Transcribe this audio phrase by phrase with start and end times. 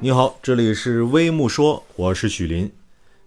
[0.00, 2.70] 你好，这里是微木说，我是许林。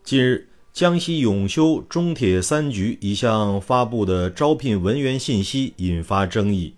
[0.04, 6.76] 近日，江西永修中铁三局一项发布的招聘文员信息引发争议。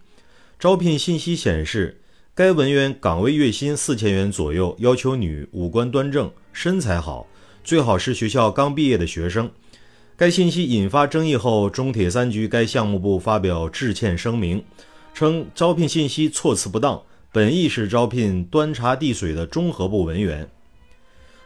[0.57, 1.99] 招聘信息显示，
[2.33, 7.27] 该文员岗位月薪四千元左右，要求女，五官端正，身材好，
[7.63, 9.51] 最好是学校刚毕业的学生。
[10.15, 14.63] 该信息引发争议后，中铁三局该项目部发表致歉声明，
[15.13, 17.01] 称招聘信息措辞不当，
[17.31, 20.49] 本意是招聘端茶递水的综合部文员。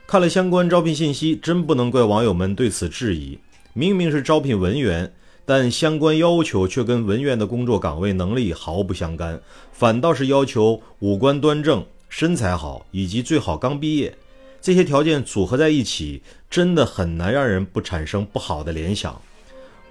[0.07, 3.37] 看了相关招聘信息，真不能怪网友们对此质疑。
[3.73, 5.13] 明明是招聘文员，
[5.45, 9.41] 但相关要求却跟文员的工作岗位能力毫不相干，
[9.73, 14.15] 反倒是要求五官端正、身材好以及最好刚毕业。
[14.61, 19.21] 这些条件组合在一起，真的很难让人不产生不好的联想，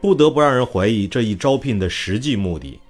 [0.00, 2.80] 不得不让人怀疑这一招聘的实际目的。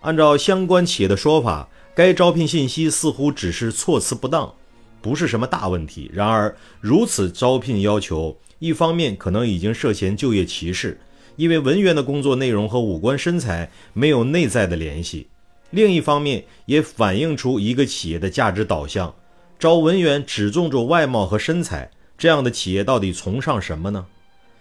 [0.00, 4.52] 按照相关企业的说法，该招聘信息似乎只是措辞不当，
[5.00, 6.10] 不是什么大问题。
[6.12, 11.00] 然而，如此招聘要求，一方面可能已经涉嫌就业歧视，
[11.36, 15.26] 因为文员的工作内容和五官身材没有内在的联系；
[15.70, 19.14] 另一方面，也反映出一个企业的价值导向。
[19.58, 24.04] 招文员只注重外貌和身材，这样的企业到底崇尚什么呢？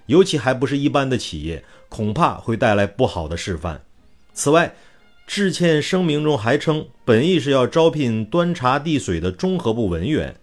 [0.06, 3.82] 尤其还不是一般的企业，恐怕会带来不好的示范。
[4.34, 4.74] 此外，
[5.28, 10.36] 致歉声明中还称，本意是要招聘端茶递水的综合部文员。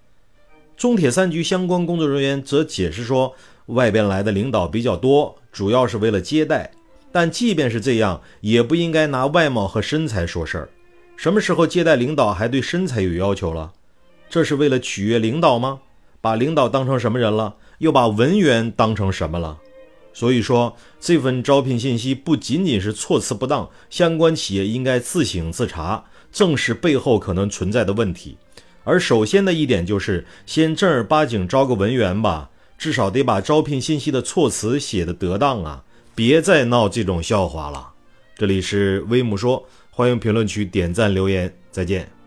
[0.76, 3.34] 中铁三局相关工作人员则解释说，
[3.66, 6.70] 外边来的领导比较多，主要是为了接待。
[7.12, 10.68] 但即便是这样，也不应该拿外貌和身材说事儿。
[11.16, 13.72] 什么时候接待领导还对身材有要求了？
[14.28, 15.80] 这是为了取悦领导吗？
[16.20, 17.54] 把领导当成什么人了？
[17.78, 19.58] 又把文员当成什么了？
[20.14, 28.36] 所以说，这份招聘信息不仅仅是措辞不当，相关企业应该自省自查，正视背后可能存在的问题。
[28.84, 35.84] 而首先的一点就是，先正儿八经招个文员吧，至少得把招聘信息的措辞写得得当啊！
[36.14, 37.90] 别再闹这种笑话了。
[38.36, 42.21] 这里是微木说，欢迎评论区点赞留言，再见。